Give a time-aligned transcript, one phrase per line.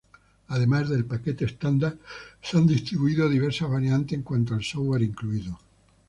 [0.47, 1.95] Además del paquete estándar,
[2.41, 5.59] se han distribuido diversas variantes en cuanto al software incluido.